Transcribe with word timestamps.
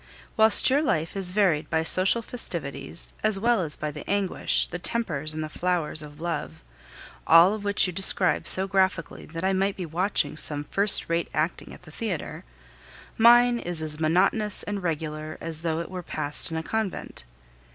Whilst 0.35 0.67
your 0.67 0.81
life 0.81 1.15
is 1.15 1.31
varied 1.31 1.69
by 1.69 1.83
social 1.83 2.23
festivities, 2.23 3.13
as 3.23 3.39
well 3.39 3.61
as 3.61 3.75
by 3.75 3.91
the 3.91 4.03
anguish, 4.09 4.65
the 4.65 4.79
tempers, 4.79 5.31
and 5.35 5.43
the 5.43 5.47
flowers 5.47 6.01
of 6.01 6.19
love 6.19 6.63
all 7.27 7.53
of 7.53 7.63
which 7.63 7.85
you 7.85 7.93
describe 7.93 8.47
so 8.47 8.65
graphically, 8.67 9.27
that 9.27 9.43
I 9.43 9.53
might 9.53 9.75
be 9.77 9.85
watching 9.85 10.35
some 10.37 10.63
first 10.63 11.07
rate 11.07 11.29
acting 11.35 11.71
at 11.71 11.83
the 11.83 11.91
theatre 11.91 12.43
mine 13.15 13.59
is 13.59 13.83
as 13.83 13.99
monotonous 13.99 14.63
and 14.63 14.81
regular 14.81 15.37
as 15.39 15.61
though 15.61 15.81
it 15.81 15.91
were 15.91 16.01
passed 16.01 16.49
in 16.49 16.57
a 16.57 16.63
convent. 16.63 17.23